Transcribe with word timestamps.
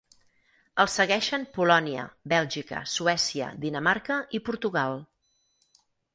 El 0.83 0.87
segueixen 0.93 1.45
Polònia, 1.57 2.05
Bèlgica, 2.33 2.81
Suècia, 2.95 3.51
Dinamarca 3.67 4.19
i 4.39 4.43
Portugal. 4.51 4.99